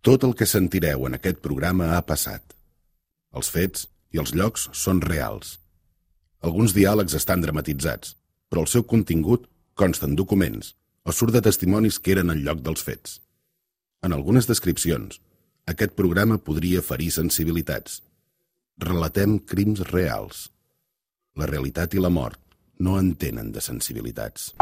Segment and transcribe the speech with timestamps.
[0.00, 2.54] Tot el que sentireu en aquest programa ha passat.
[3.36, 3.82] Els fets
[4.16, 5.58] i els llocs són reals.
[6.40, 8.14] Alguns diàlegs estan dramatitzats,
[8.48, 9.44] però el seu contingut
[9.76, 10.72] consta en documents
[11.04, 13.18] o surt de testimonis que eren en lloc dels fets.
[14.00, 15.20] En algunes descripcions,
[15.68, 18.00] aquest programa podria ferir sensibilitats.
[18.80, 20.46] Relatem crims reals.
[21.36, 22.40] La realitat i la mort
[22.80, 24.54] no entenen de sensibilitats.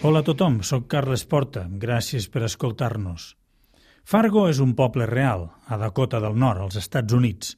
[0.00, 1.64] Hola a tothom, sóc Carles Porta.
[1.66, 3.32] Gràcies per escoltar-nos.
[4.06, 7.56] Fargo és un poble real, a Dakota del Nord, als Estats Units.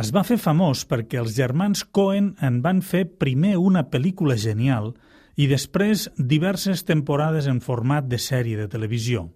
[0.00, 4.94] Es va fer famós perquè els germans Cohen en van fer primer una pel·lícula genial
[5.36, 9.26] i després diverses temporades en format de sèrie de televisió.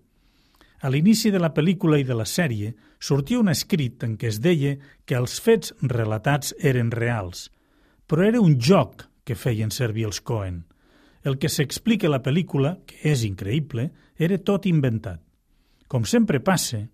[0.80, 4.40] A l'inici de la pel·lícula i de la sèrie sortia un escrit en què es
[4.40, 7.50] deia que els fets relatats eren reals,
[8.08, 10.62] però era un joc que feien servir els Cohen–
[11.24, 15.20] el que s'explica a la pel·lícula, que és increïble, era tot inventat.
[15.90, 16.84] Com sempre passa,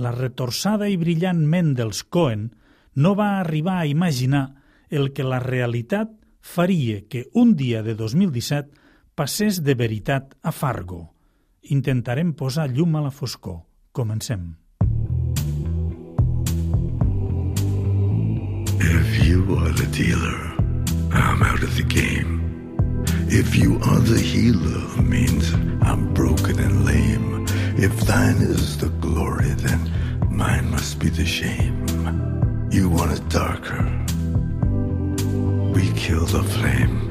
[0.00, 2.50] la retorçada i brillant ment dels Cohen
[2.94, 4.44] no va arribar a imaginar
[4.90, 8.70] el que la realitat faria que un dia de 2017
[9.14, 11.12] passés de veritat a Fargo.
[11.62, 13.62] Intentarem posar llum a la foscor.
[13.92, 14.56] Comencem.
[18.80, 20.56] If you are the dealer,
[21.12, 22.49] I'm out of the game.
[23.32, 27.46] If you are the healer, means I'm broken and lame.
[27.78, 29.88] If thine is the glory, then
[30.28, 31.86] mine must be the shame.
[32.72, 33.86] You want it darker.
[35.70, 37.06] We kill the flame.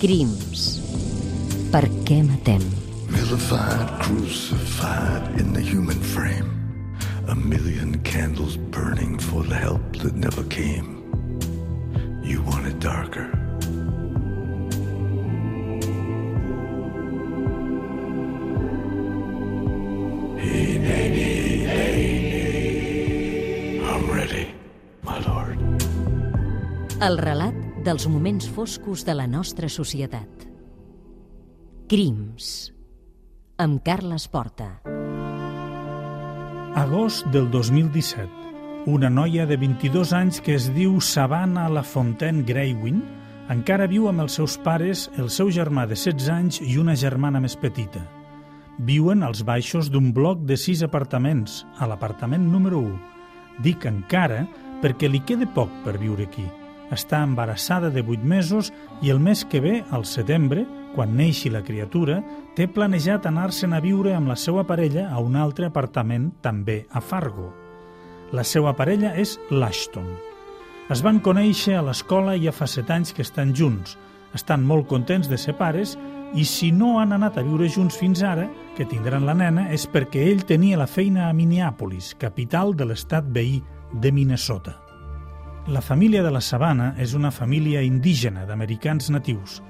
[0.00, 0.82] Crims.
[1.70, 2.66] Per què matem?
[3.06, 6.50] Vilified, crucified in the human frame.
[7.28, 10.98] A million candles burning for the help that never came.
[12.24, 13.41] You want it darker.
[27.02, 30.44] El relat dels moments foscos de la nostra societat.
[31.90, 32.70] Crims.
[33.58, 34.68] Amb Carles Porta.
[36.78, 38.86] Agost del 2017.
[38.86, 43.02] Una noia de 22 anys que es diu Savannah Lafontaine Greywin
[43.50, 47.42] encara viu amb els seus pares, el seu germà de 16 anys i una germana
[47.42, 48.06] més petita.
[48.78, 52.96] Viuen als baixos d'un bloc de sis apartaments, a l'apartament número 1.
[53.66, 54.44] Dic encara
[54.78, 56.46] perquè li queda poc per viure aquí.
[56.92, 58.68] Està embarassada de 8 mesos
[59.00, 62.18] i el mes que ve, al setembre, quan neixi la criatura,
[62.56, 67.00] té planejat anar-se'n a viure amb la seva parella a un altre apartament, també a
[67.00, 67.48] Fargo.
[68.32, 70.10] La seva parella és l'Ashton.
[70.92, 73.96] Es van conèixer a l'escola i ja fa set anys que estan junts.
[74.36, 75.96] Estan molt contents de ser pares
[76.36, 79.88] i si no han anat a viure junts fins ara, que tindran la nena, és
[79.88, 84.81] perquè ell tenia la feina a Minneapolis, capital de l'estat veí de Minnesota.
[85.68, 89.60] La família de la Sabana és una família indígena d'americans natius.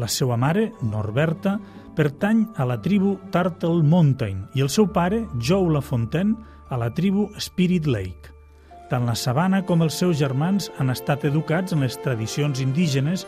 [0.00, 1.58] La seva mare, Norberta,
[1.92, 6.38] pertany a la tribu Turtle Mountain i el seu pare, Joe LaFontaine,
[6.72, 8.32] a la tribu Spirit Lake.
[8.88, 13.26] Tant la Sabana com els seus germans han estat educats en les tradicions indígenes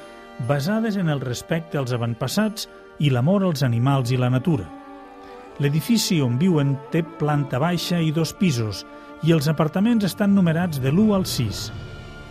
[0.49, 2.71] basades en el respecte als avantpassats
[3.05, 4.65] i l'amor als animals i la natura.
[5.61, 8.87] L'edifici on viuen té planta baixa i dos pisos
[9.29, 11.69] i els apartaments estan numerats de l'1 al 6.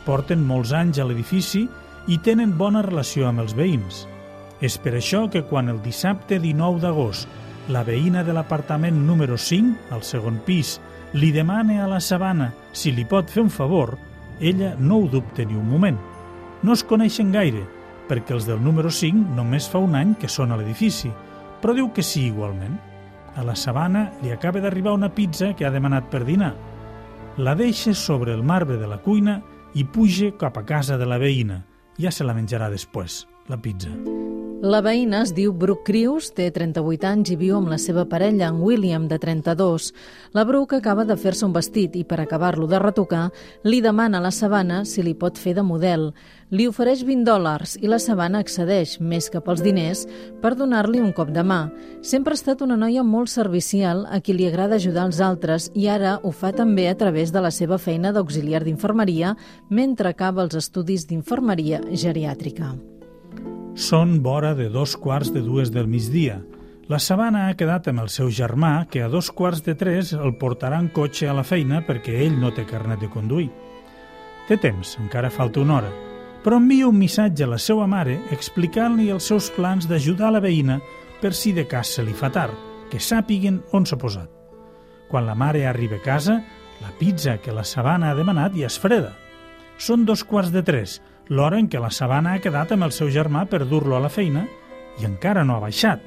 [0.06, 1.68] Porten molts anys a l'edifici
[2.12, 4.04] i tenen bona relació amb els veïns.
[4.64, 7.28] És per això que quan el dissabte 19 d'agost
[7.72, 10.80] la veïna de l'apartament número 5, al segon pis,
[11.14, 13.96] li demana a la Sabana si li pot fer un favor,
[14.42, 16.00] ella no ho dubta ni un moment.
[16.64, 17.64] No es coneixen gaire,
[18.10, 21.12] perquè els del número 5 només fa un any que són a l'edifici,
[21.62, 22.76] però diu que sí igualment.
[23.40, 26.52] A la Sabana li acaba d'arribar una pizza que ha demanat per dinar.
[27.38, 29.40] La deixa sobre el marbre de la cuina
[29.74, 31.64] i puja cap a casa de la veïna.
[32.02, 33.94] Ja se la menjarà després, la pizza.
[34.64, 38.48] La veïna es diu Brooke Crews, té 38 anys i viu amb la seva parella,
[38.48, 39.90] en William, de 32.
[40.32, 43.26] La Brooke acaba de fer-se un vestit i, per acabar-lo de retocar,
[43.68, 46.14] li demana a la Sabana si li pot fer de model.
[46.48, 50.06] Li ofereix 20 dòlars i la Sabana accedeix, més que pels diners,
[50.40, 51.66] per donar-li un cop de mà.
[52.00, 55.92] Sempre ha estat una noia molt servicial a qui li agrada ajudar els altres i
[55.92, 59.36] ara ho fa també a través de la seva feina d'auxiliar d'infermeria
[59.68, 62.78] mentre acaba els estudis d'infermeria geriàtrica.
[63.74, 66.36] Són vora de dos quarts de dues del migdia.
[66.94, 70.36] La Sabana ha quedat amb el seu germà, que a dos quarts de tres el
[70.38, 73.48] portarà en cotxe a la feina perquè ell no té carnet de conduir.
[74.46, 75.90] Té temps, encara falta una hora,
[76.44, 80.78] però envia un missatge a la seva mare explicant-li els seus plans d'ajudar la veïna
[81.24, 82.54] per si de cas se li fa tard,
[82.92, 84.30] que sàpiguen on s'ha posat.
[85.10, 86.44] Quan la mare arriba a casa,
[86.84, 89.16] la pizza que la Sabana ha demanat ja és freda.
[89.82, 91.00] Són dos quarts de tres,
[91.30, 94.12] l'hora en què la Sabana ha quedat amb el seu germà per dur-lo a la
[94.12, 94.46] feina
[95.00, 96.02] i encara no ha baixat.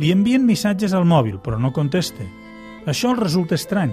[0.00, 2.24] Li envien missatges al mòbil, però no contesta.
[2.86, 3.92] Això el resulta estrany.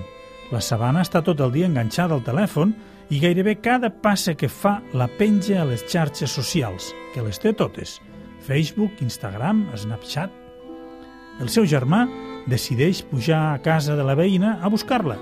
[0.50, 2.74] La Sabana està tot el dia enganxada al telèfon
[3.10, 7.54] i gairebé cada passa que fa la penja a les xarxes socials, que les té
[7.54, 8.00] totes.
[8.46, 10.38] Facebook, Instagram, Snapchat...
[11.40, 12.02] El seu germà
[12.52, 15.16] decideix pujar a casa de la veïna a buscar-la.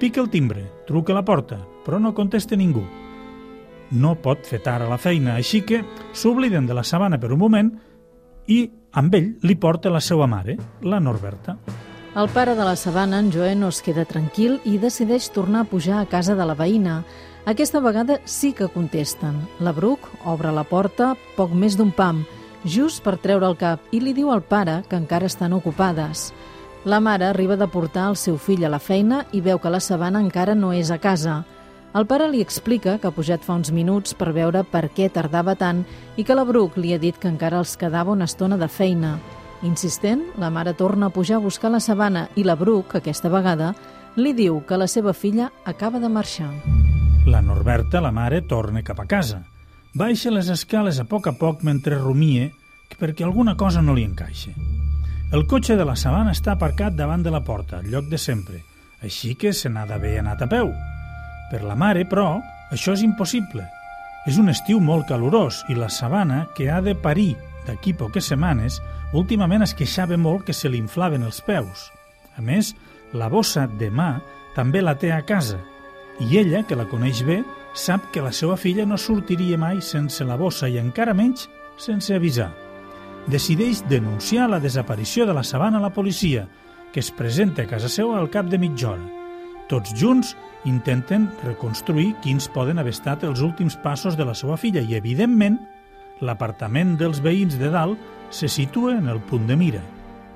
[0.00, 2.86] Pica el timbre, truca a la porta, però no contesta ningú.
[3.92, 5.82] No pot fer tard a la feina, així que
[6.16, 7.68] s'obliden de la sabana per un moment
[8.48, 8.64] i
[8.96, 11.58] amb ell li porta la seva mare, la Norberta.
[12.16, 15.68] El pare de la sabana, en Joe, no es queda tranquil i decideix tornar a
[15.68, 17.02] pujar a casa de la veïna.
[17.48, 19.38] Aquesta vegada sí que contesten.
[19.60, 22.24] La Brooke obre la porta poc més d'un pam,
[22.64, 26.30] just per treure el cap, i li diu al pare que encara estan ocupades.
[26.84, 29.80] La mare arriba de portar el seu fill a la feina i veu que la
[29.80, 31.42] sabana encara no és a casa.
[31.92, 35.52] El pare li explica que ha pujat fa uns minuts per veure per què tardava
[35.60, 35.82] tant
[36.16, 39.18] i que la Brooke li ha dit que encara els quedava una estona de feina.
[39.62, 43.74] Insistent, la mare torna a pujar a buscar la sabana i la Brooke, aquesta vegada,
[44.16, 46.48] li diu que la seva filla acaba de marxar.
[47.26, 49.42] La Norberta, la mare, torna cap a casa.
[49.94, 52.48] Baixa les escales a poc a poc mentre rumie
[52.98, 54.52] perquè alguna cosa no li encaixa.
[55.32, 58.62] El cotxe de la sabana està aparcat davant de la porta, al lloc de sempre,
[59.00, 60.72] així que se n'ha d'haver anat a peu.
[61.52, 62.40] Per la mare, però,
[62.72, 63.66] això és impossible.
[64.26, 67.34] És un estiu molt calorós i la sabana, que ha de parir
[67.66, 68.80] d'aquí poques setmanes,
[69.12, 71.90] últimament es queixava molt que se li inflaven els peus.
[72.38, 72.72] A més,
[73.12, 74.16] la bossa de mà
[74.56, 75.60] també la té a casa
[76.20, 77.40] i ella, que la coneix bé,
[77.74, 81.48] sap que la seva filla no sortiria mai sense la bossa i encara menys
[81.80, 82.50] sense avisar.
[83.32, 86.46] Decideix denunciar la desaparició de la sabana a la policia,
[86.92, 89.21] que es presenta a casa seva al cap de mitja hora.
[89.72, 90.34] Tots junts
[90.68, 95.56] intenten reconstruir quins poden haver estat els últims passos de la seva filla i, evidentment,
[96.20, 97.96] l'apartament dels veïns de dalt
[98.28, 99.80] se situa en el punt de mira.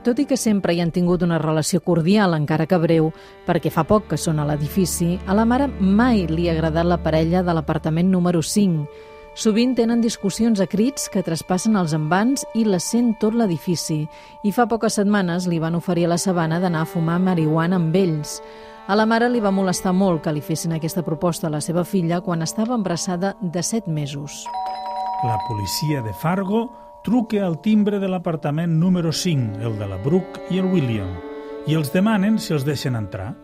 [0.06, 3.10] Tot i que sempre hi han tingut una relació cordial, encara que breu,
[3.44, 7.02] perquè fa poc que són a l'edifici, a la mare mai li ha agradat la
[7.04, 8.86] parella de l'apartament número 5.
[9.36, 13.98] Sovint tenen discussions a crits que traspassen els envans i la sent tot l'edifici,
[14.48, 17.98] i fa poques setmanes li van oferir a la sabana d'anar a fumar marihuana amb
[18.00, 18.38] ells.
[18.88, 21.84] A la mare li va molestar molt que li fessin aquesta proposta a la seva
[21.84, 24.46] filla quan estava embarassada de 7 mesos.
[25.28, 26.64] La policia de Fargo
[27.04, 31.12] truca al timbre de l'apartament número 5, el de la Brooke i el William,
[31.68, 33.34] i els demanen si els deixen entrar.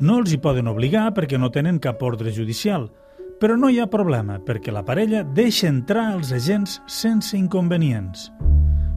[0.00, 2.90] No els hi poden obligar perquè no tenen cap ordre judicial,
[3.40, 8.30] però no hi ha problema perquè la parella deixa entrar els agents sense inconvenients.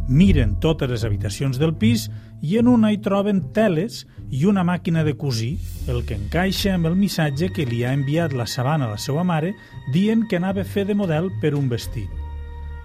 [0.10, 2.08] Miren totes les habitacions del pis
[2.42, 5.60] i en una hi troben teles i una màquina de cosir,
[5.92, 9.26] el que encaixa amb el missatge que li ha enviat la sabana a la seva
[9.28, 9.54] mare
[9.94, 12.10] dient que anava a fer de model per un vestit.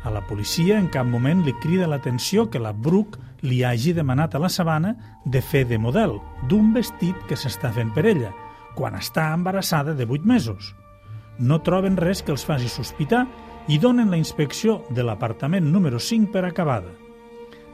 [0.04, 4.34] A la policia en cap moment li crida l'atenció que la Brooke li hagi demanat
[4.34, 4.92] a la sabana
[5.24, 6.18] de fer de model
[6.50, 8.34] d'un vestit que s'està fent per ella,
[8.76, 10.74] quan està embarassada de 8 mesos.
[11.38, 13.24] No troben res que els faci sospitar
[13.68, 16.92] i donen la inspecció de l'apartament número 5 per acabada.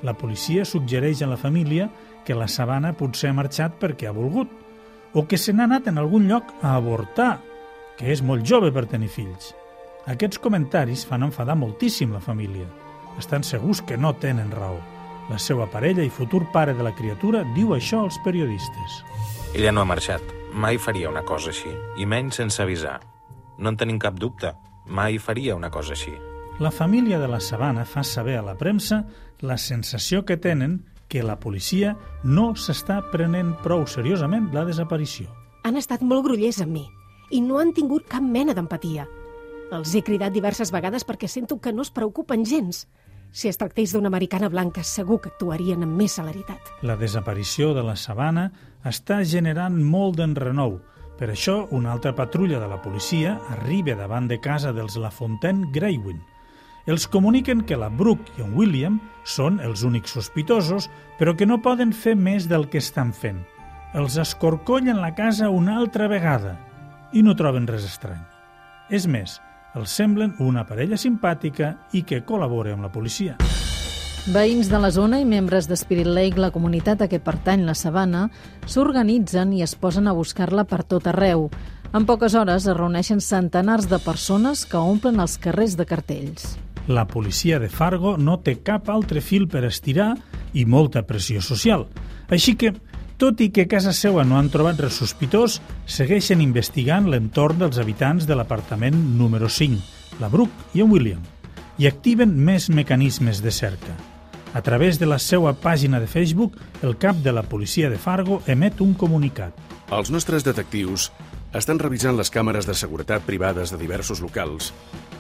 [0.03, 1.91] La policia suggereix a la família
[2.25, 4.49] que la sabana potser ha marxat perquè ha volgut,
[5.13, 7.41] o que se n'ha anat en algun lloc a avortar,
[7.99, 9.53] que és molt jove per tenir fills.
[10.09, 12.69] Aquests comentaris fan enfadar moltíssim la família.
[13.19, 14.79] Estan segurs que no tenen raó.
[15.29, 19.03] La seva parella i futur pare de la criatura diu això als periodistes.
[19.55, 20.23] Ella no ha marxat.
[20.55, 22.99] Mai faria una cosa així, i menys sense avisar.
[23.61, 24.55] No en tenim cap dubte.
[24.89, 26.13] Mai faria una cosa així.
[26.61, 29.05] La família de la Sabana fa saber a la premsa
[29.41, 35.29] la sensació que tenen que la policia no s'està prenent prou seriosament la desaparició.
[35.65, 36.87] Han estat molt grollers amb mi
[37.31, 39.07] i no han tingut cap mena d'empatia.
[39.71, 42.87] Els he cridat diverses vegades perquè sento que no es preocupen gens.
[43.31, 46.73] Si es tractés d'una americana blanca, segur que actuarien amb més celeritat.
[46.83, 48.49] La desaparició de la sabana
[48.85, 50.81] està generant molt d'enrenou.
[51.21, 56.23] Per això, una altra patrulla de la policia arriba davant de casa dels Lafontaine Greywin.
[56.89, 58.97] Els comuniquen que la Brooke i en William
[59.29, 60.89] són els únics sospitosos,
[61.21, 63.45] però que no poden fer més del que estan fent.
[63.93, 66.57] Els escorcollen la casa una altra vegada
[67.13, 68.25] i no troben res estrany.
[68.89, 69.37] És més,
[69.77, 73.37] els semblen una parella simpàtica i que col·labora amb la policia.
[74.29, 77.73] Veïns de la zona i membres de Spirit Lake, la comunitat a què pertany la
[77.75, 78.27] sabana,
[78.69, 81.47] s'organitzen i es posen a buscar-la per tot arreu.
[81.97, 86.59] En poques hores es reuneixen centenars de persones que omplen els carrers de cartells.
[86.87, 90.13] La policia de Fargo no té cap altre fil per estirar
[90.53, 91.89] i molta pressió social.
[92.29, 92.75] Així que,
[93.17, 97.81] tot i que a casa seva no han trobat res sospitós, segueixen investigant l'entorn dels
[97.81, 99.81] habitants de l'apartament número 5,
[100.21, 101.27] la Brooke i en William,
[101.81, 103.97] i activen més mecanismes de cerca.
[104.53, 108.41] A través de la seva pàgina de Facebook, el cap de la policia de Fargo
[108.51, 109.55] emet un comunicat.
[109.95, 111.13] Els nostres detectius
[111.55, 114.73] estan revisant les càmeres de seguretat privades de diversos locals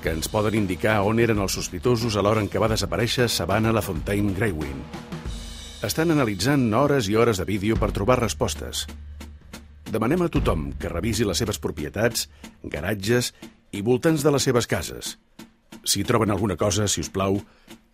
[0.03, 3.75] que ens poden indicar on eren els sospitosos a l'hora en què va desaparèixer Savannah
[3.77, 4.83] La Fontaine Greywin.
[5.87, 8.87] Estan analitzant hores i hores de vídeo per trobar respostes.
[9.91, 12.27] Demanem a tothom que revisi les seves propietats,
[12.63, 13.31] garatges
[13.71, 15.19] i voltants de les seves cases.
[15.85, 17.41] Si troben alguna cosa, si us plau,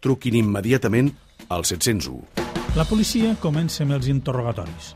[0.00, 1.12] truquin immediatament
[1.48, 2.22] al 701.
[2.76, 4.94] La policia comença amb els interrogatoris.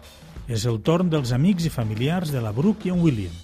[0.51, 3.35] És el torn dels amics i familiars de la Brooke i en William.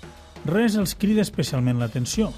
[0.47, 2.33] Res els crida especialment l'atenció.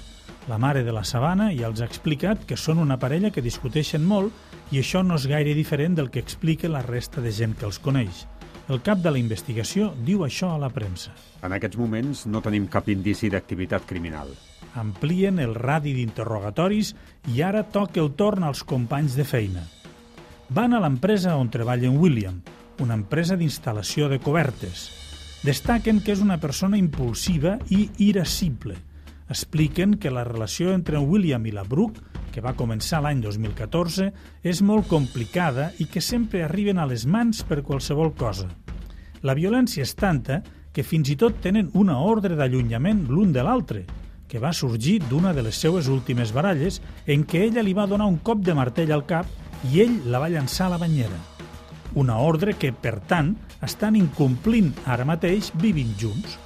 [0.47, 4.05] La mare de la Sabana ja els ha explicat que són una parella que discuteixen
[4.05, 4.33] molt
[4.71, 7.81] i això no és gaire diferent del que explica la resta de gent que els
[7.81, 8.25] coneix.
[8.69, 11.15] El cap de la investigació diu això a la premsa.
[11.41, 14.29] En aquests moments no tenim cap indici d'activitat criminal.
[14.77, 16.93] Amplien el radi d'interrogatoris
[17.33, 19.65] i ara toca el torn als companys de feina.
[20.49, 22.39] Van a l'empresa on treballa en William,
[22.81, 24.87] una empresa d'instal·lació de cobertes.
[25.45, 28.73] Destaquen que és una persona impulsiva i irascible.
[29.29, 32.01] Expliquen que la relació entre en William i la Brooke,
[32.33, 34.07] que va començar l'any 2014,
[34.41, 38.49] és molt complicada i que sempre arriben a les mans per qualsevol cosa.
[39.21, 40.39] La violència és tanta
[40.73, 43.83] que fins i tot tenen una ordre d'allunyament l'un de l'altre,
[44.25, 48.09] que va sorgir d'una de les seues últimes baralles en què ella li va donar
[48.09, 49.29] un cop de martell al cap
[49.67, 51.17] i ell la va llançar a la banyera.
[51.99, 53.33] Una ordre que, per tant,
[53.65, 56.37] estan incomplint ara mateix vivint junts.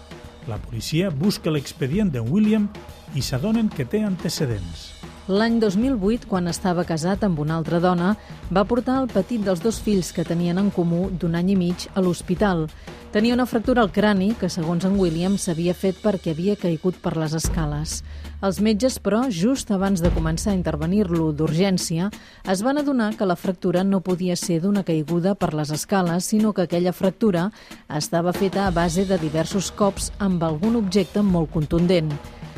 [0.47, 2.69] La policia busca l'expedient de William
[3.13, 5.02] i s'adonen que té antecedents.
[5.23, 8.09] L'any 2008, quan estava casat amb una altra dona,
[8.51, 11.85] va portar el petit dels dos fills que tenien en comú d'un any i mig
[11.95, 12.65] a l'hospital.
[13.13, 17.15] Tenia una fractura al crani que, segons en William, s'havia fet perquè havia caigut per
[17.15, 18.01] les escales.
[18.43, 22.11] Els metges, però, just abans de començar a intervenir-lo d'urgència,
[22.43, 26.51] es van adonar que la fractura no podia ser d'una caiguda per les escales, sinó
[26.51, 27.47] que aquella fractura
[27.87, 32.11] estava feta a base de diversos cops amb algun objecte molt contundent.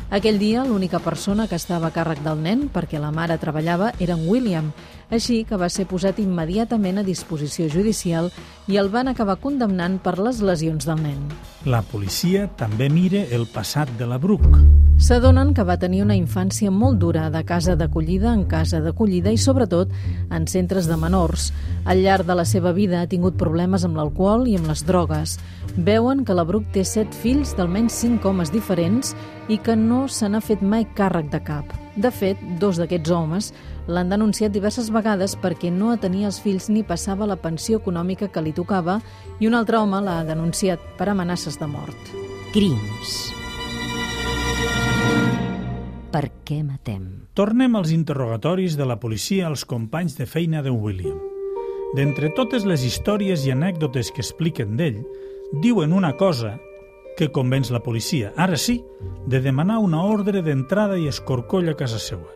[0.06, 4.14] Aquell dia, l'única persona que estava a càrrec del nen, perquè la mare treballava, era
[4.14, 4.68] en William,
[5.10, 8.30] així que va ser posat immediatament a disposició judicial
[8.70, 11.26] i el van acabar condemnant per les lesions del nen.
[11.66, 14.62] La policia també mira el passat de la Brooke.
[15.02, 19.38] S'adonen que va tenir una infància molt dura de casa d'acollida en casa d'acollida i,
[19.42, 19.90] sobretot,
[20.30, 21.50] en centres de menors.
[21.84, 25.36] Al llarg de la seva vida ha tingut problemes amb l'alcohol i amb les drogues.
[25.76, 29.12] Veuen que la Brooke té set fills d'almenys cinc homes diferents
[29.52, 31.68] i que no se n'ha fet mai càrrec de cap.
[32.00, 33.50] De fet, dos d'aquests homes
[33.86, 38.40] l'han denunciat diverses vegades perquè no atenia els fills ni passava la pensió econòmica que
[38.40, 39.02] li tocava
[39.38, 42.10] i un altre home l'ha denunciat per amenaces de mort.
[42.56, 43.14] Crims.
[46.08, 47.28] Per què matem?
[47.36, 51.20] Tornem als interrogatoris de la policia als companys de feina de William.
[51.96, 55.04] D'entre totes les històries i anècdotes que expliquen d'ell,
[55.52, 56.58] diuen una cosa
[57.16, 58.82] que convenç la policia, ara sí,
[59.26, 62.28] de demanar una ordre d'entrada i escorcoll a casa seva.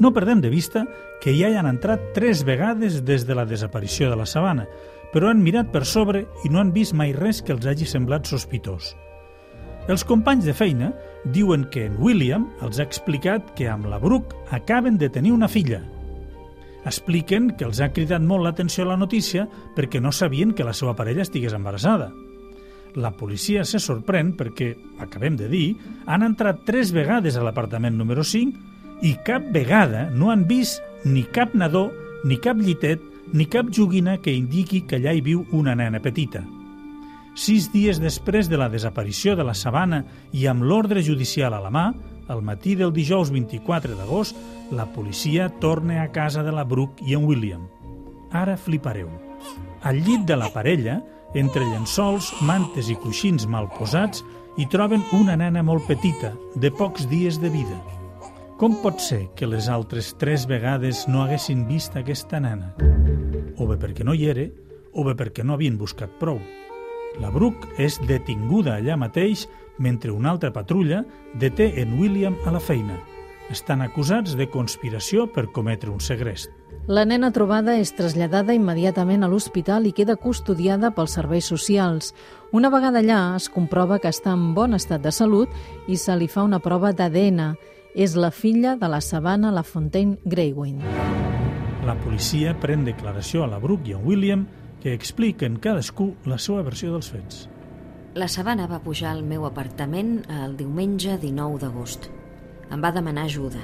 [0.00, 0.84] No perdem de vista
[1.22, 4.66] que ja hi han entrat tres vegades des de la desaparició de la sabana,
[5.12, 8.28] però han mirat per sobre i no han vist mai res que els hagi semblat
[8.28, 8.94] sospitós.
[9.88, 10.90] Els companys de feina
[11.32, 15.48] diuen que en William els ha explicat que amb la Brooke acaben de tenir una
[15.48, 15.80] filla.
[16.86, 20.74] Expliquen que els ha cridat molt l'atenció a la notícia perquè no sabien que la
[20.76, 22.12] seva parella estigués embarassada.
[22.96, 24.70] La policia se sorprèn perquè,
[25.02, 25.66] acabem de dir,
[26.06, 31.26] han entrat tres vegades a l'apartament número 5 i cap vegada no han vist ni
[31.28, 31.90] cap nadó,
[32.24, 33.02] ni cap llitet,
[33.32, 36.44] ni cap joguina que indiqui que allà hi viu una nena petita.
[37.36, 41.72] Sis dies després de la desaparició de la sabana i amb l'ordre judicial a la
[41.74, 41.90] mà,
[42.28, 44.36] al matí del dijous 24 d'agost,
[44.70, 47.68] la policia torna a casa de la Brooke i en William.
[48.32, 49.08] Ara flipareu.
[49.82, 51.00] Al llit de la parella,
[51.34, 54.24] entre llençols, mantes i coixins mal posats,
[54.56, 57.76] hi troben una nena molt petita, de pocs dies de vida.
[58.56, 62.72] Com pot ser que les altres tres vegades no haguessin vist aquesta nena?
[63.60, 64.46] O bé perquè no hi era,
[64.96, 66.40] o bé perquè no havien buscat prou.
[67.20, 69.44] La Brooke és detinguda allà mateix
[69.78, 71.04] mentre una altra patrulla
[71.34, 72.98] deté en William a la feina.
[73.50, 76.50] Estan acusats de conspiració per cometre un segrest.
[76.86, 82.12] La nena trobada és traslladada immediatament a l'hospital i queda custodiada pels serveis socials.
[82.54, 85.50] Una vegada allà es comprova que està en bon estat de salut
[85.90, 87.56] i se li fa una prova d'ADN
[87.96, 90.82] És la filla de la sabana La Fontaine Greywind.
[91.86, 94.44] La policia pren declaració a la Brooke i a William
[94.82, 97.46] que expliquen cadascú la seva versió dels fets.
[98.16, 102.06] La Sabana va pujar al meu apartament el diumenge 19 d'agost.
[102.72, 103.60] Em va demanar ajuda.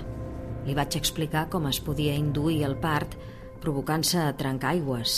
[0.67, 3.15] Li vaig explicar com es podia induir el part
[3.63, 5.15] provocant-se a trencar aigües.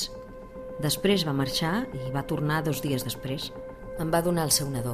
[0.84, 3.48] Després va marxar i va tornar dos dies després.
[3.98, 4.92] Em va donar el seu nadó.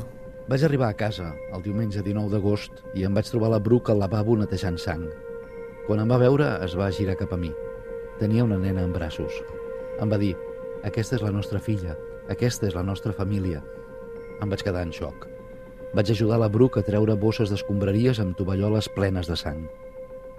[0.49, 4.01] Vaig arribar a casa el diumenge 19 d'agost i em vaig trobar la Brooke al
[4.01, 5.05] lavabo netejant sang.
[5.85, 7.53] Quan em va veure, es va girar cap a mi.
[8.25, 9.37] Tenia una nena en braços.
[10.01, 10.33] Em va dir,
[10.81, 11.99] aquesta és la nostra filla,
[12.33, 13.61] aquesta és la nostra família.
[14.41, 15.27] Em vaig quedar en xoc.
[15.95, 19.65] Vaig ajudar la Brooke a treure bosses d'escombraries amb tovalloles plenes de sang.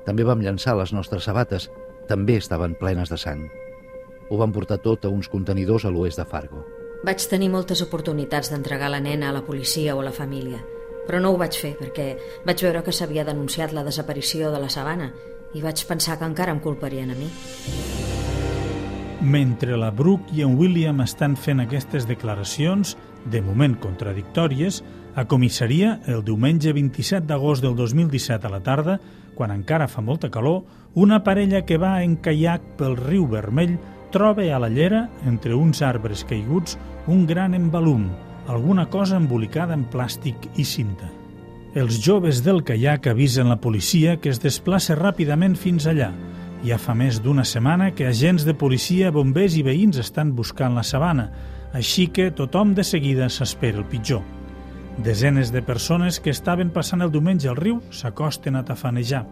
[0.06, 1.70] També vam llançar les nostres sabates,
[2.10, 3.46] també estaven plenes de sang.
[4.32, 6.64] Ho vam portar tot a uns contenidors a l'oest de Fargo.
[7.04, 10.62] Vaig tenir moltes oportunitats d'entregar la nena a la policia o a la família,
[11.08, 12.08] però no ho vaig fer perquè
[12.46, 15.12] vaig veure que s'havia denunciat la desaparició de la sabana
[15.54, 17.28] i vaig pensar que encara em culparien a mi.
[19.22, 24.82] Mentre la Brooke i en William estan fent aquestes declaracions, de moment contradictòries,
[25.16, 28.98] a comissaria, el diumenge 27 d'agost del 2017 a la tarda,
[29.36, 30.64] quan encara fa molta calor,
[30.96, 33.78] una parella que va en caiac pel riu Vermell
[34.12, 38.10] troba a la llera, entre uns arbres caiguts, un gran embalum,
[38.48, 41.08] alguna cosa embolicada en plàstic i cinta.
[41.76, 46.12] Els joves del caiac avisen la policia que es desplaça ràpidament fins allà,
[46.64, 50.84] ja fa més d'una setmana que agents de policia, bombers i veïns estan buscant la
[50.86, 51.32] sabana,
[51.74, 54.22] així que tothom de seguida s'espera el pitjor.
[55.02, 59.24] Desenes de persones que estaven passant el diumenge al riu s'acosten a tafanejar.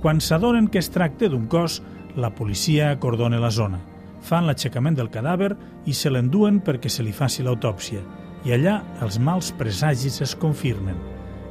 [0.00, 1.82] Quan s'adonen que es tracta d'un cos,
[2.16, 3.80] la policia acordona la zona.
[4.22, 5.52] Fan l'aixecament del cadàver
[5.86, 8.02] i se l'enduen perquè se li faci l'autòpsia.
[8.46, 10.96] I allà els mals presagis es confirmen.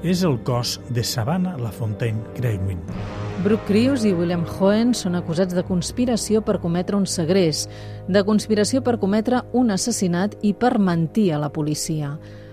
[0.04, 3.21] És el cos de Savannah LaFontaine Greywind.
[3.42, 7.72] Brooke Crews i William Hohen són acusats de conspiració per cometre un segrest,
[8.06, 12.12] de conspiració per cometre un assassinat i per mentir a la policia.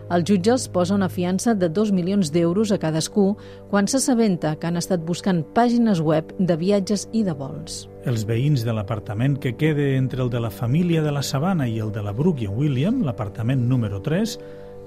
[0.09, 3.34] El jutge els posa una fiança de 2 milions d'euros a cadascú
[3.69, 7.82] quan s'assabenta que han estat buscant pàgines web de viatges i de vols.
[8.08, 11.76] Els veïns de l'apartament que queda entre el de la família de la Sabana i
[11.84, 14.39] el de la Brooke i William, l'apartament número 3,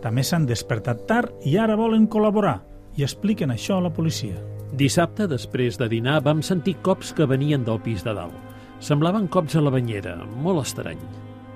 [0.02, 2.58] també s'han despertat tard i ara volen col·laborar
[2.98, 4.42] i expliquen això a la policia.
[4.72, 8.36] Dissabte, després de dinar, vam sentir cops que venien del pis de dalt.
[8.80, 11.02] Semblaven cops a la banyera, molt estrany.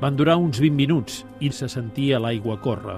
[0.02, 2.98] Van durar uns 20 minuts i se sentia l'aigua córrer.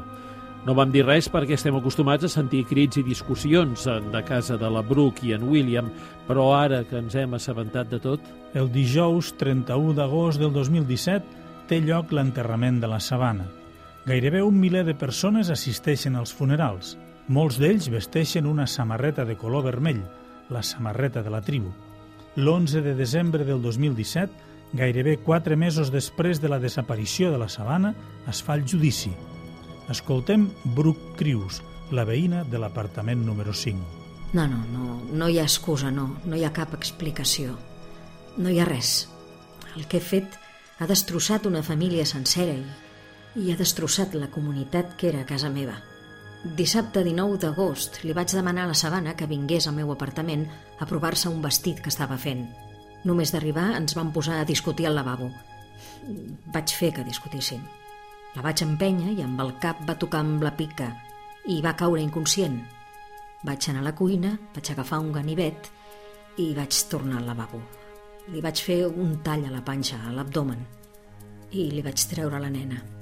[0.66, 4.72] No vam dir res perquè estem acostumats a sentir crits i discussions de casa de
[4.74, 5.94] la Brooke i en William,
[6.28, 8.34] però ara que ens hem assabentat de tot...
[8.58, 13.46] El dijous 31 d'agost del 2017 té lloc l'enterrament de la sabana.
[14.08, 16.96] Gairebé un miler de persones assisteixen als funerals.
[17.28, 20.00] Molts d'ells vesteixen una samarreta de color vermell,
[20.50, 21.74] la samarreta de la tribu.
[22.38, 24.32] L'11 de desembre del 2017,
[24.80, 27.94] gairebé quatre mesos després de la desaparició de la sabana,
[28.32, 29.12] es fa el judici.
[29.92, 31.60] Escoltem Brooke Crews,
[31.92, 33.84] la veïna de l'apartament número 5.
[34.32, 37.58] No, no, no, no hi ha excusa, no, no hi ha cap explicació.
[38.38, 39.10] No hi ha res.
[39.76, 40.40] El que he fet
[40.80, 42.64] ha destrossat una família sencera i,
[43.44, 45.76] i ha destrossat la comunitat que era a casa meva.
[46.56, 50.46] Dissabte 19 d'agost li vaig demanar a la Sabana que vingués al meu apartament
[50.80, 52.46] a provar-se un vestit que estava fent.
[53.04, 55.28] Només d'arribar ens vam posar a discutir al lavabo.
[56.54, 57.64] Vaig fer que discutíssim.
[58.36, 60.92] La vaig empènyer i amb el cap va tocar amb la pica
[61.52, 62.62] i va caure inconscient.
[63.44, 65.72] Vaig anar a la cuina, vaig agafar un ganivet
[66.38, 67.60] i vaig tornar al lavabo.
[68.32, 70.64] Li vaig fer un tall a la panxa, a l'abdomen,
[71.52, 72.97] i li vaig treure la nena.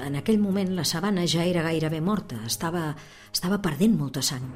[0.00, 2.94] En aquell moment la sabana ja era gairebé morta, estava,
[3.32, 4.46] estava perdent molta sang.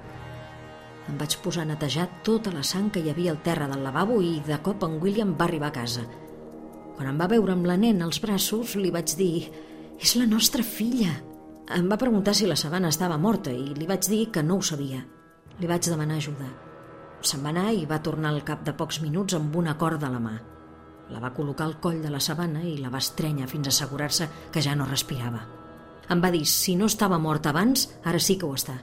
[1.04, 4.22] Em vaig posar a netejar tota la sang que hi havia al terra del lavabo
[4.24, 6.06] i de cop en William va arribar a casa.
[6.96, 9.50] Quan em va veure amb la nena als braços, li vaig dir
[10.00, 11.12] «És la nostra filla!».
[11.74, 14.64] Em va preguntar si la sabana estava morta i li vaig dir que no ho
[14.64, 15.04] sabia.
[15.60, 16.48] Li vaig demanar ajuda.
[17.24, 20.12] Se'n va anar i va tornar al cap de pocs minuts amb una corda a
[20.12, 20.34] la mà.
[21.12, 24.28] La va col·locar al coll de la sabana i la va estrènyer fins a assegurar-se
[24.52, 25.42] que ja no respirava.
[26.10, 28.78] Em va dir, si no estava mort abans, ara sí que ho està.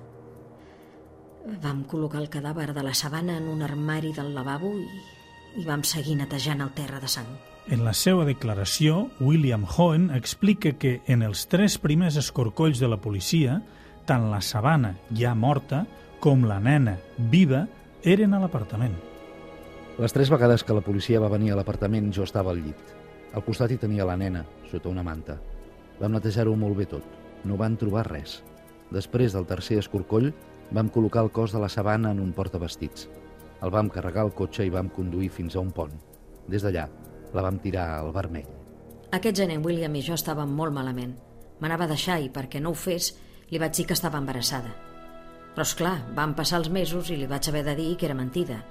[1.62, 4.86] Vam col·locar el cadàver de la sabana en un armari del lavabo i,
[5.62, 7.29] i vam seguir netejant el terra de sang.
[7.69, 13.01] En la seva declaració, William Hohen explica que en els tres primers escorcolls de la
[13.01, 13.62] policia,
[14.10, 15.86] tant la sabana ja morta
[16.21, 17.67] com la nena viva
[18.03, 18.97] eren a l'apartament.
[20.02, 22.80] Les tres vegades que la policia va venir a l'apartament jo estava al llit.
[23.38, 24.40] Al costat hi tenia la nena,
[24.72, 25.36] sota una manta.
[26.00, 27.06] Vam netejar-ho molt bé tot.
[27.46, 28.40] No van trobar res.
[28.90, 30.32] Després del tercer escorcoll,
[30.74, 33.12] vam col·locar el cos de la sabana en un portavestits.
[33.62, 35.94] El vam carregar al cotxe i vam conduir fins a un pont.
[36.50, 36.88] Des d'allà,
[37.38, 38.50] la vam tirar al vermell.
[39.14, 41.14] Aquest gener William i jo estàvem molt malament.
[41.62, 43.14] M'anava a deixar i perquè no ho fes,
[43.54, 44.74] li vaig dir que estava embarassada.
[45.54, 48.18] Però, és clar, van passar els mesos i li vaig haver de dir que era
[48.18, 48.64] mentida.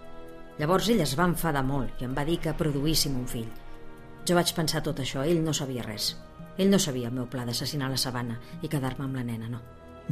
[0.60, 3.48] Llavors ell es va enfadar molt i em va dir que produíssim un fill.
[4.28, 6.10] Jo vaig pensar tot això, ell no sabia res.
[6.60, 9.62] Ell no sabia el meu pla d'assassinar la sabana i quedar-me amb la nena, no.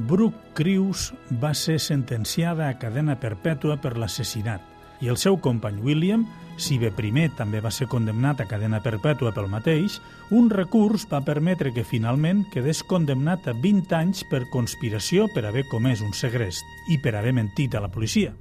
[0.08, 1.10] Brooke Crews
[1.42, 6.24] va ser sentenciada a cadena perpètua per l'assassinat i el seu company William,
[6.56, 10.00] si bé primer també va ser condemnat a cadena perpètua pel mateix,
[10.34, 15.68] un recurs va permetre que finalment quedés condemnat a 20 anys per conspiració per haver
[15.68, 18.32] comès un segrest i per haver mentit a la policia.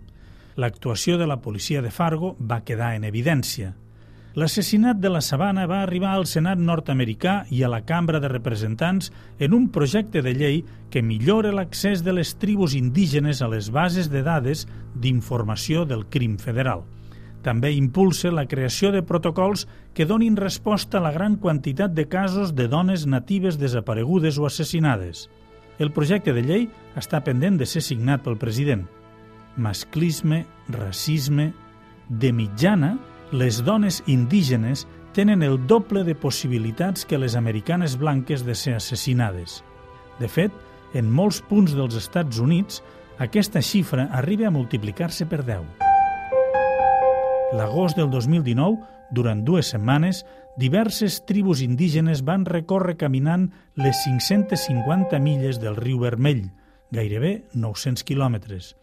[0.58, 3.76] L'actuació de la policia de Fargo va quedar en evidència.
[4.38, 9.12] L'assassinat de la Sabana va arribar al Senat nord-americà i a la Cambra de Representants
[9.38, 14.10] en un projecte de llei que millora l'accés de les tribus indígenes a les bases
[14.10, 14.65] de dades
[14.96, 16.84] d'informació del crim federal.
[17.46, 22.56] També impulsa la creació de protocols que donin resposta a la gran quantitat de casos
[22.58, 25.30] de dones natives desaparegudes o assassinades.
[25.78, 28.88] El projecte de llei està pendent de ser signat pel president.
[29.58, 31.54] Masclisme, racisme...
[32.10, 32.93] De mitjana,
[33.34, 39.63] les dones indígenes tenen el doble de possibilitats que les americanes blanques de ser assassinades.
[40.22, 40.54] De fet,
[40.93, 42.80] en molts punts dels Estats Units,
[43.20, 45.67] aquesta xifra arriba a multiplicar-se per 10.
[47.58, 48.80] L'agost del 2019,
[49.12, 50.24] durant dues setmanes,
[50.56, 56.52] diverses tribus indígenes van recórrer caminant les 550 milles del riu Vermell,
[56.91, 58.76] gairebé 900 quilòmetres,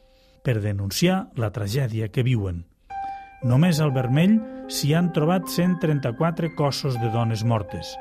[0.44, 2.62] per denunciar la tragèdia que viuen.
[3.44, 4.36] Només al Vermell
[4.68, 7.94] s'hi han trobat 134 cossos de dones mortes.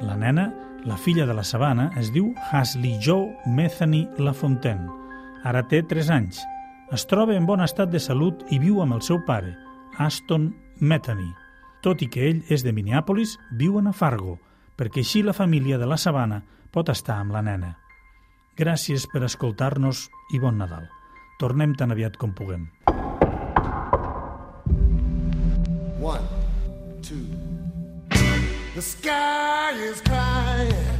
[0.00, 0.48] La nena,
[0.86, 4.88] la filla de la sabana, es diu Hasley Joe Metheny Lafontaine.
[5.44, 6.40] Ara té 3 anys.
[6.94, 9.52] Es troba en bon estat de salut i viu amb el seu pare,
[9.98, 10.50] Aston
[10.80, 11.28] Metheny.
[11.82, 14.38] Tot i que ell és de Minneapolis, viuen a Fargo,
[14.76, 17.76] perquè així la família de la sabana pot estar amb la nena.
[18.58, 20.99] Gràcies per escoltar-nos i bon Nadal.
[21.40, 22.66] Tornem tan aviat com puguem.
[25.96, 26.26] One,
[27.00, 27.24] two.
[28.74, 30.99] The sky is crying.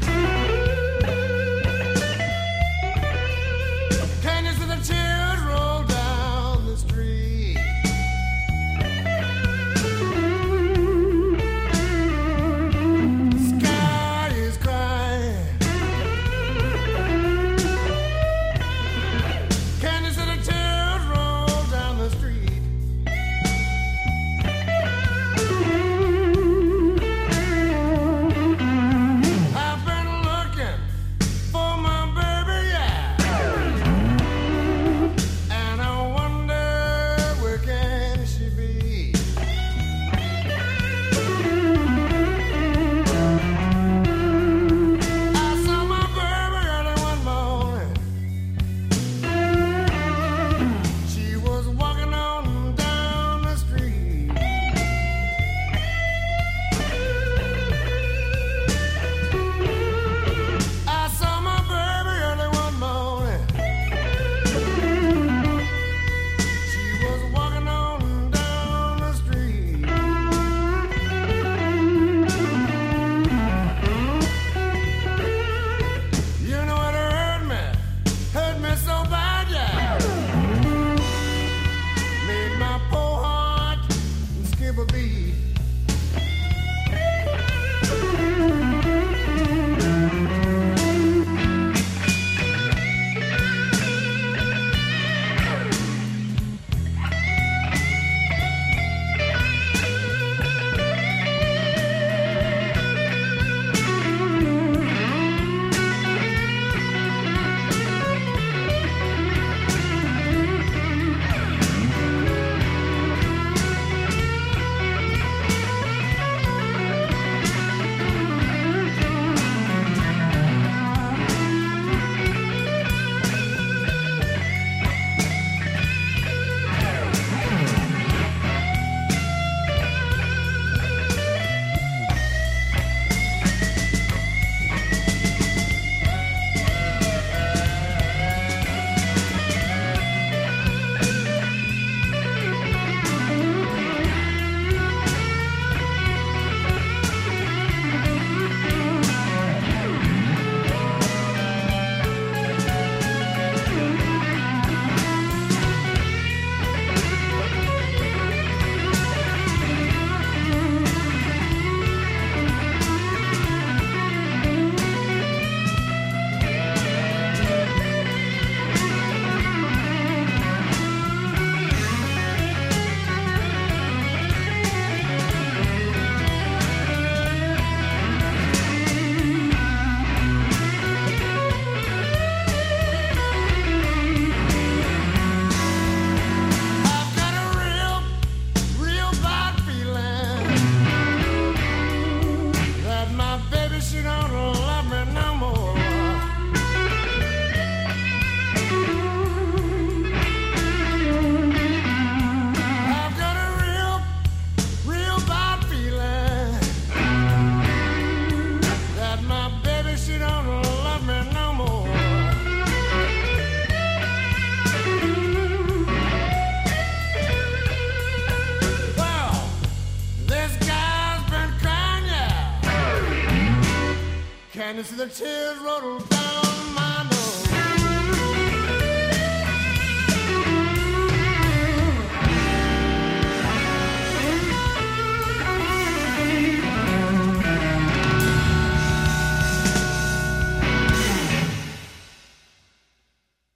[225.11, 226.00] tears run